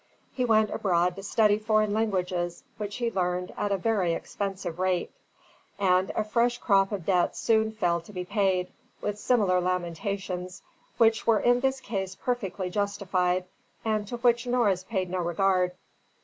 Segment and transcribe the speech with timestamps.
[0.33, 5.11] He went abroad to study foreign languages, which he learned, at a very expensive rate;
[5.77, 10.63] and a fresh crop of debts fell soon to be paid, with similar lamentations,
[10.97, 13.45] which were in this case perfectly justified,
[13.85, 15.73] and to which Norris paid no regard.